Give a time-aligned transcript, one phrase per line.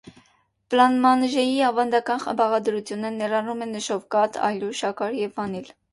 [0.73, 5.71] Բլանմանժեի ավանդական բաղադրությունը ներառում է նշով կաթ, ալյուր, շաքար և վանիլ։